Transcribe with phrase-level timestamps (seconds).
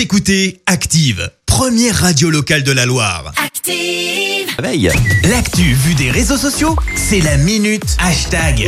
[0.00, 3.34] Vous écoutez Active, première radio locale de la Loire.
[3.36, 4.48] Active.
[4.58, 4.90] Veille.
[5.24, 8.66] L'actu vue des réseaux sociaux, c'est la minute hashtag.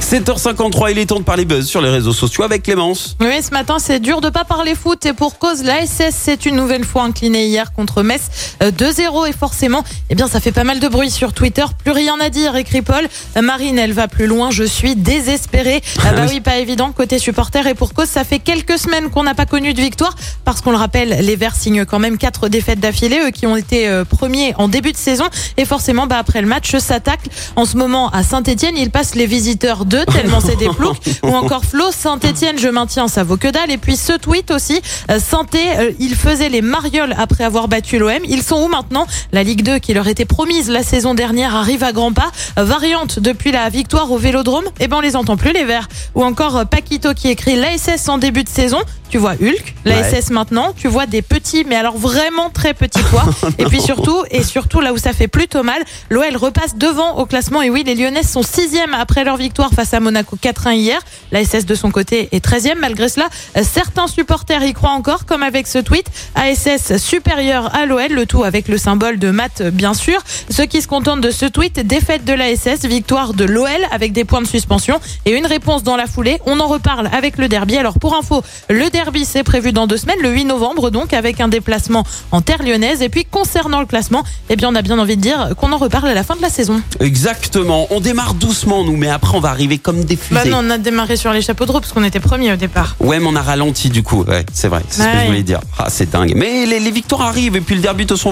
[0.00, 3.16] 7h53, il est temps de parler buzz sur les réseaux sociaux avec Clémence.
[3.20, 6.34] Oui, ce matin, c'est dur de pas parler foot et pour cause, la SS s'est
[6.34, 8.22] une nouvelle fois inclinée hier contre Metz
[8.62, 11.64] euh, 2-0 et forcément, eh bien, ça fait pas mal de bruit sur Twitter.
[11.82, 13.08] Plus rien à dire, écrit Paul.
[13.36, 14.50] Euh, Marine, elle va plus loin.
[14.50, 15.82] Je suis désespérée.
[16.08, 19.24] Ah bah oui, pas évident côté supporter et pour cause, ça fait quelques semaines qu'on
[19.24, 22.48] n'a pas connu de victoire parce qu'on le rappelle, les Verts signent quand même quatre
[22.48, 25.24] défaites d'affilée, eux qui ont été euh, premiers en début de saison
[25.56, 28.76] et forcément, bah après le match, s'attaque en ce moment à Saint-Etienne.
[28.76, 30.96] Ils passent les visiteurs 2 tellement c'est des ploucs.
[31.22, 33.70] Ou encore Flo, Saint-Etienne, je maintiens, ça vaut que dalle.
[33.70, 37.98] Et puis ce tweet aussi, euh, Sainté, euh, ils faisaient les marioles après avoir battu
[37.98, 38.18] l'OM.
[38.28, 39.06] Ils sont où maintenant?
[39.32, 42.30] La Ligue 2 qui leur était promise la saison dernière arrive à grands pas.
[42.56, 45.88] Variante depuis la victoire au Vélodrome, eh ben on les entend plus les Verts.
[46.14, 48.78] Ou encore euh, Paquito qui écrit l'ASS en début de saison.
[49.08, 53.24] Tu vois Hulk, l'ASS maintenant, tu vois des petits, mais alors vraiment très petits poids.
[53.58, 57.26] et puis surtout, et surtout là où ça fait plutôt mal, l'OL repasse devant au
[57.26, 57.62] classement.
[57.62, 60.98] Et oui, les Lyonnais sont sixième après leur victoire face à Monaco 4-1 hier.
[61.32, 62.78] L'ASS de son côté est 13e.
[62.80, 66.06] Malgré cela, euh, certains supporters y croient encore, comme avec ce tweet.
[66.34, 69.28] ASS supérieur à l'OL, le tout avec le symbole de
[69.60, 70.18] euh, bien sûr.
[70.48, 74.24] Ceux qui se contentent de ce tweet, défaite de l'ASS, victoire de l'OL avec des
[74.24, 76.40] points de suspension et une réponse dans la foulée.
[76.46, 77.76] On en reparle avec le derby.
[77.76, 81.40] Alors pour info, le derby c'est prévu dans deux semaines, le 8 novembre donc, avec
[81.40, 83.02] un déplacement en terre lyonnaise.
[83.02, 85.78] Et puis concernant le classement, eh bien on a bien envie de dire qu'on en
[85.78, 86.80] reparle à la fin de la saison.
[87.00, 87.86] Exactement.
[87.90, 90.34] On démarre doucement, nous, mais après, on va arriver comme des fusées.
[90.34, 92.56] Bah non, on a démarré sur les chapeaux de roue parce qu'on était premier au
[92.56, 92.96] départ.
[93.00, 94.24] Ouais, mais on a ralenti du coup.
[94.24, 94.82] Ouais, c'est vrai.
[94.88, 95.60] C'est ce que je voulais dire.
[95.78, 96.32] Ah, c'est dingue.
[96.36, 98.30] Mais les, les victoires arrivent et puis le derby de son.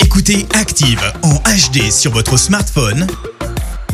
[0.00, 3.06] Écoutez Active en HD sur votre smartphone,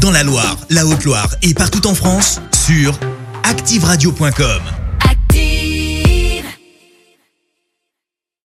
[0.00, 2.98] dans la Loire, la Haute-Loire et partout en France, sur
[3.44, 4.60] activeradio.com.